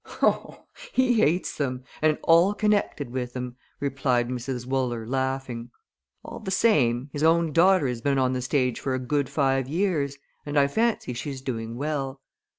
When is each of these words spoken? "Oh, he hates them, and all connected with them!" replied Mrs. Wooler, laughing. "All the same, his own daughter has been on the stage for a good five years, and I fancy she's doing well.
"Oh, 0.23 0.65
he 0.91 1.13
hates 1.21 1.55
them, 1.55 1.83
and 2.01 2.17
all 2.23 2.55
connected 2.55 3.11
with 3.11 3.33
them!" 3.33 3.55
replied 3.79 4.29
Mrs. 4.29 4.65
Wooler, 4.65 5.05
laughing. 5.05 5.69
"All 6.23 6.39
the 6.39 6.49
same, 6.49 7.11
his 7.13 7.21
own 7.21 7.53
daughter 7.53 7.87
has 7.87 8.01
been 8.01 8.17
on 8.17 8.33
the 8.33 8.41
stage 8.41 8.79
for 8.79 8.95
a 8.95 8.99
good 8.99 9.29
five 9.29 9.69
years, 9.69 10.17
and 10.43 10.57
I 10.57 10.65
fancy 10.65 11.13
she's 11.13 11.41
doing 11.43 11.75
well. 11.77 12.19